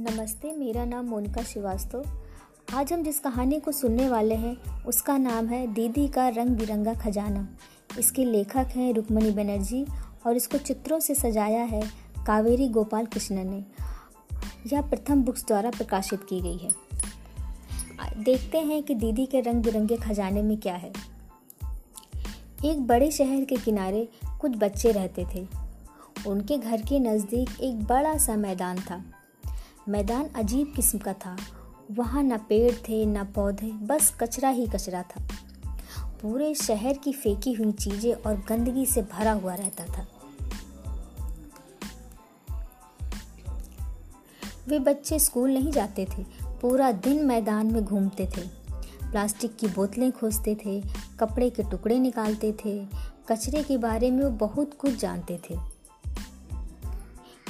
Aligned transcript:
नमस्ते, 0.00 0.56
मेरा 0.56 0.84
नाम 0.84 1.06
मोनिका 1.06 1.42
श्रीवास्तव। 1.42 2.04
आज 2.74 2.92
हम 2.92 3.02
जिस 3.02 3.20
कहानी 3.20 3.60
को 3.60 3.72
सुनने 3.72 4.08
वाले 4.08 4.34
हैं, 4.34 4.84
उसका 4.84 5.18
नाम 5.18 5.46
है 5.46 5.74
दीदी 5.74 6.08
का 6.08 6.28
रंग 6.28 6.48
बिरंगा 6.48 6.94
खजाना। 6.94 7.48
इसके 7.98 8.24
लेखक 8.24 8.66
हैं 8.70 8.94
रुक्मणी 8.94 9.30
बनर्जी 9.30 9.86
और 10.26 10.36
इसको 10.36 10.58
चित्रों 10.58 11.00
से 11.00 11.14
सजाया 11.14 11.62
है 11.62 11.82
कावेरी 12.26 12.68
गोपाल 12.68 13.06
कृष्णन 13.06 13.50
ने। 13.50 13.64
यह 14.72 14.82
प्रथम 14.82 15.22
बुक्स 15.22 15.46
द्वारा 15.46 15.70
प्रकाशित 15.70 16.20
की 16.28 16.40
गई 16.40 16.56
है। 16.56 16.70
देखते 18.24 18.58
हैं 18.58 18.82
कि 18.82 18.94
दीदी 18.94 19.26
के 19.26 19.40
रंग 19.40 19.62
बिरंगे 19.62 19.96
खजाने 19.96 20.42
में 20.42 20.56
क्या 20.56 20.74
है। 20.74 20.92
एक 22.64 22.86
बड़े 22.86 23.10
शहर 23.10 23.44
के 23.44 23.56
किनारे 23.56 24.08
कुछ 24.40 24.52
बच्चे 24.56 24.92
रहते 24.92 25.26
थे। 25.34 25.46
उनके 26.26 26.58
घर 26.58 26.82
के 26.82 26.98
नज़दीक 26.98 27.50
एक 27.60 27.84
बड़ा 27.84 28.16
सा 28.16 28.36
मैदान 28.36 28.78
था। 28.80 29.04
मैदान 29.90 30.28
अजीब 30.28 30.72
किस्म 30.76 30.98
का 30.98 31.12
था। 31.12 31.36
वहाँ 31.90 32.22
न 32.22 32.38
पेड़ 32.38 32.72
थे, 32.72 33.06
न 33.06 33.24
पौधे, 33.24 33.66
बस 33.66 34.14
कचरा 34.20 34.48
ही 34.48 34.66
कचरा 34.66 35.02
था। 35.02 35.22
पूरे 36.22 36.54
शहर 36.54 36.96
की 36.96 37.12
फेंकी 37.12 37.52
हुई 37.52 37.72
चीज़ें 37.72 38.14
और 38.14 38.36
गंदगी 38.48 38.86
से 38.86 39.02
भरा 39.02 39.32
हुआ 39.32 39.54
रहता 39.54 39.86
था। 39.86 40.06
वे 44.68 44.78
बच्चे 44.78 45.18
स्कूल 45.18 45.50
नहीं 45.50 45.72
जाते 45.72 46.06
थे, 46.18 46.24
पूरा 46.44 46.92
दिन 46.92 47.26
मैदान 47.26 47.66
में 47.66 47.84
घूमते 47.84 48.26
थे। 48.26 48.48
प्लास्टिक 49.10 49.56
की 49.56 49.66
बोतलें 49.66 50.12
खोजते 50.12 50.54
थे, 50.66 50.82
कपड़े 51.20 51.50
के 51.50 51.62
टुकड़े 51.62 51.98
निकालते 51.98 52.52
थे, 52.64 52.86
कचरे 53.28 53.62
के 53.62 53.76
बारे 53.76 54.10
में 54.10 54.24
वो 54.24 54.30
बहुत 54.30 54.74
कुछ 54.74 54.96
जानते 54.96 55.40
थे। 55.50 55.54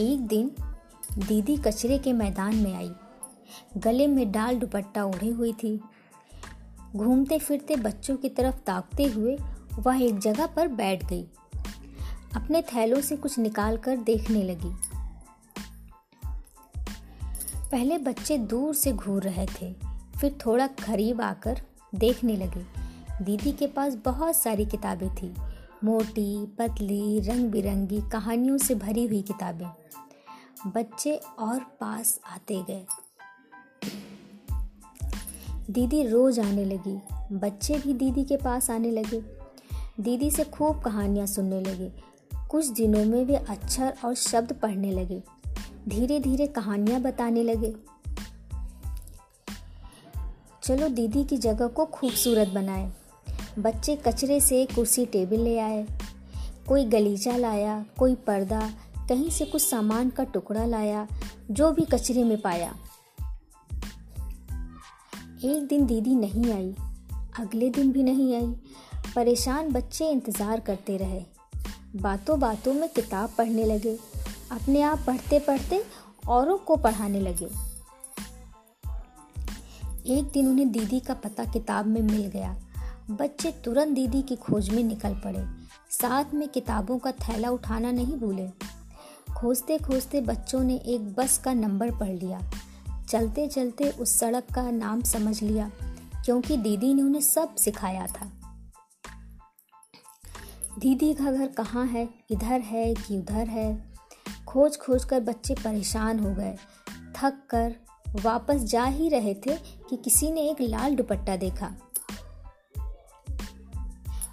एक 0.00 0.26
दिन 0.26 0.50
दीदी 1.18 1.56
कचरे 1.56 1.98
के 1.98 2.12
मैदान 2.12 2.56
में 2.56 2.74
आई। 2.76 2.90
गले 3.76 4.06
में 4.06 4.32
डाल 4.32 4.56
दुपट्टा 4.56 5.04
ओढ़ी 5.04 5.28
हुई 5.28 5.52
थी। 5.52 5.80
घूमते 6.96 7.38
फिरते 7.38 7.76
बच्चों 7.76 8.16
की 8.16 8.28
तरफ़ 8.28 8.56
ताकते 8.56 9.04
हुए 9.04 9.38
वह 9.78 10.02
एक 10.02 10.18
जगह 10.18 10.46
पर 10.46 10.68
बैठ 10.68 11.04
गई। 11.04 11.26
अपने 12.36 12.62
थैलों 12.62 13.00
से 13.00 13.16
कुछ 13.16 13.38
निकाल 13.38 13.76
कर 13.76 13.96
देखने 13.96 14.42
लगी। 14.42 14.72
पहले 17.70 17.98
बच्चे 17.98 18.38
दूर 18.38 18.74
से 18.74 18.92
घूर 18.92 19.22
रहे 19.22 19.46
थे, 19.46 19.72
फिर 20.20 20.38
थोड़ा 20.46 20.66
करीब 20.66 21.20
आकर 21.20 21.60
देखने 21.94 22.36
लगे। 22.36 22.64
दीदी 23.24 23.52
के 23.52 23.66
पास 23.66 23.94
बहुत 23.94 24.36
सारी 24.36 24.66
किताबें 24.66 25.14
थी। 25.14 25.34
मोटी, 25.84 26.46
पतली 26.46 27.20
रंग 27.20 27.50
बिरंगी 27.50 28.00
कहानियों 28.12 28.58
से 28.58 28.74
भरी 28.74 29.06
हुई 29.06 29.22
किताबें। 29.22 29.66
बच्चे 30.66 31.20
और 31.38 31.60
पास 31.60 32.20
आते 32.30 32.62
गए। 32.62 32.86
दीदी 35.70 36.06
रोज 36.06 36.40
आने 36.40 36.64
लगी। 36.64 36.98
बच्चे 37.32 37.78
भी 37.78 37.94
दीदी 37.94 38.24
के 38.24 38.36
पास 38.36 38.70
आने 38.70 38.90
लगे। 38.90 39.22
दीदी 40.00 40.30
से 40.30 40.44
खूब 40.44 40.82
कहानियाँ 40.82 41.26
सुनने 41.26 41.60
लगे। 41.60 41.92
कुछ 42.50 42.66
दिनों 42.66 43.04
में 43.04 43.24
वे 43.24 43.34
अक्षर 43.36 43.94
और 44.04 44.14
शब्द 44.14 44.52
पढ़ने 44.52 44.90
लगे। 44.90 45.22
धीरे 45.88 46.20
धीरे 46.20 46.46
कहानियाँ 46.46 47.00
बताने 47.00 47.42
लगे। 47.42 47.74
चलो 50.62 50.88
दीदी 50.88 51.24
की 51.24 51.36
जगह 51.36 51.66
को 51.66 51.86
खूबसूरत 51.86 52.48
बनाए। 52.48 52.92
बच्चे 53.58 53.96
कचरे 53.96 54.40
से 54.40 54.66
कुर्सी 54.66 55.06
टेबल 55.06 55.40
ले 55.40 55.58
आए। 55.58 55.86
कोई 56.68 56.84
गलीचा 56.84 57.36
लाया, 57.36 57.84
कोई 57.98 58.14
पर्दा 58.14 58.70
कहीं 59.08 59.30
से 59.30 59.44
कुछ 59.44 59.62
सामान 59.62 60.10
का 60.10 60.24
टुकड़ा 60.24 60.64
लाया, 60.66 61.06
जो 61.50 61.70
भी 61.72 61.84
कचरे 61.84 62.24
में 62.24 62.40
पाया। 62.40 62.74
एक 65.44 65.66
दिन 65.66 65.86
दीदी 65.86 66.14
नहीं 66.14 66.52
आई, 66.52 66.74
अगले 67.38 67.70
दिन 67.70 67.92
भी 67.92 68.02
नहीं 68.02 68.34
आई। 68.34 68.54
परेशान 69.14 69.70
बच्चे 69.72 70.10
इंतज़ार 70.10 70.60
करते 70.60 70.96
रहे। 70.96 71.22
बातों 71.96 72.40
बातों 72.40 72.74
में 72.74 72.88
किताब 72.88 73.34
पढ़ने 73.38 73.64
लगे, 73.64 73.98
अपने 74.52 74.82
आप 74.82 75.04
पढ़ते 75.06 75.38
पढ़ते 75.38 75.84
औरों 76.28 76.58
को 76.58 76.76
पढ़ाने 76.76 77.20
लगे। 77.20 77.48
एक 80.14 80.24
दिन 80.24 80.48
उन्हें 80.48 80.70
दीदी 80.72 81.00
का 81.00 81.14
पता 81.14 81.44
किताब 81.44 81.86
में 81.86 82.02
मिल 82.02 82.26
गया। 82.26 82.56
बच्चे 83.10 83.50
तुरंत 83.64 83.94
दीदी 83.94 84.22
की 84.22 84.36
खोज 84.36 84.68
में 84.70 84.82
निकल 84.82 85.14
पड़े। 85.14 85.44
साथ 85.90 86.34
में 86.34 86.48
किताबों 86.48 86.98
का 86.98 87.12
थैला 87.12 87.50
उठाना 87.50 87.90
नहीं 87.92 88.16
भूले। 88.16 88.46
खोजते 89.36 89.78
खोजते 89.78 90.20
बच्चों 90.20 90.60
ने 90.60 90.76
एक 90.76 91.12
बस 91.14 91.38
का 91.38 91.52
नंबर 91.52 91.90
पढ़ 91.90 92.12
लिया। 92.12 92.40
चलते 93.08 93.46
चलते 93.48 93.90
उस 93.90 94.18
सड़क 94.18 94.44
का 94.54 94.70
नाम 94.70 95.02
समझ 95.02 95.42
लिया, 95.42 95.70
क्योंकि 96.24 96.56
दीदी 96.56 96.94
ने 96.94 97.02
उन्हें 97.02 97.20
सब 97.20 97.54
सिखाया 97.54 98.06
था। 98.06 98.30
दीदी 100.78 101.14
का 101.14 101.32
घर 101.32 101.46
कहाँ 101.46 101.86
है? 101.86 102.08
इधर 102.30 102.60
है 102.60 102.94
कि 102.94 103.18
उधर 103.18 103.46
है? 103.48 103.92
खोज 104.46 104.76
खोज 104.76 105.04
कर 105.04 105.20
बच्चे 105.20 105.54
परेशान 105.54 106.18
हो 106.18 106.34
गए। 106.34 106.56
थक 107.16 107.42
कर 107.50 107.76
वापस 108.22 108.56
जा 108.56 108.84
ही 108.84 109.08
रहे 109.08 109.34
थे 109.34 109.56
कि 109.56 109.96
किसी 109.96 110.30
ने 110.30 110.40
एक 110.40 110.60
लाल 110.60 110.94
दुपट्टा 110.94 111.36
देखा। 111.36 111.74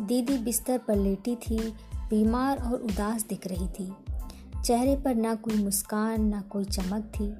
दीदी 0.00 0.38
बिस्तर 0.38 0.78
पर 0.78 0.96
लेटी 0.96 1.36
थी, 1.36 1.58
बीमार 2.10 2.58
और 2.58 2.80
उदास 2.80 3.22
दिख 3.22 3.46
रही 3.46 3.68
थी। 3.68 3.92
चेहरे 4.64 4.96
पर 4.96 5.14
ना 5.14 5.34
कोई 5.34 5.54
मुस्कान, 5.54 6.24
ना 6.24 6.40
कोई 6.40 6.64
चमक 6.64 7.12
थी। 7.14 7.34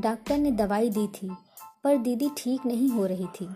डॉक्टर 0.00 0.38
ने 0.38 0.50
दवाई 0.50 0.90
दी 0.90 1.06
थी, 1.06 1.36
पर 1.84 1.96
दीदी 1.96 2.30
ठीक 2.36 2.66
नहीं 2.66 2.88
हो 2.88 3.06
रही 3.06 3.26
थी। 3.26 3.48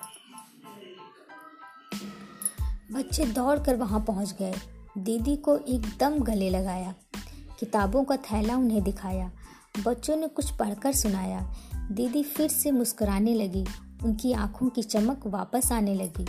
बच्चे 2.93 3.25
दौड़कर 3.25 3.77
वहाँ 3.77 4.01
पहुँच 4.01 4.33
गए। 4.33 4.55
दीदी 4.99 5.37
को 5.37 5.57
एकदम 5.57 6.19
गले 6.19 6.51
लगाया। 6.51 6.95
किताबों 7.61 8.05
का 8.05 8.17
थैला 8.17 8.57
उन्हें 8.57 8.83
दिखाया। 8.83 9.33
बच्चों 9.87 10.17
ने 10.17 10.29
कुछ 10.29 10.51
पढ़कर 10.51 10.93
सुनाया। 10.93 11.55
दीदी 11.75 12.23
फिर 12.23 12.49
से 12.49 12.71
मुस्कुराने 12.71 13.35
लगी। 13.35 13.67
उनकी 14.05 14.33
आँखों 14.33 14.69
की 14.69 14.83
चमक 14.83 15.27
वापस 15.27 15.73
आने 15.73 15.95
लगी। 15.95 16.27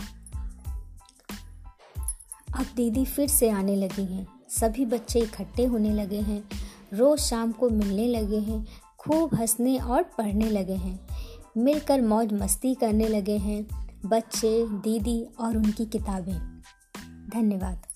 अब 2.56 2.66
दीदी 2.76 3.04
फिर 3.04 3.28
से 3.28 3.50
आने 3.50 3.76
लगी 3.76 4.14
हैं। 4.14 4.26
सभी 4.48 4.86
बच्चे 4.86 5.20
इकट्ठे 5.20 5.64
होने 5.64 5.92
लगे 5.92 6.20
हैं। 6.20 6.63
रोज़ 6.94 7.20
शाम 7.20 7.52
को 7.52 7.68
मिलने 7.68 8.06
लगे 8.06 8.38
हैं, 8.38 8.66
खूब 8.98 9.34
हंसने 9.34 9.78
और 9.78 10.02
पढ़ने 10.02 10.50
लगे 10.50 10.74
हैं। 10.74 11.08
मिलकर 11.56 12.02
मौज 12.02 12.32
मस्ती 12.32 12.74
करने 12.74 13.08
लगे 13.08 13.36
हैं, 13.36 13.66
बच्चे, 14.06 14.66
दीदी 14.68 15.26
और 15.40 15.56
उनकी 15.56 15.86
किताबें। 15.86 16.60
धन्यवाद। 17.34 17.93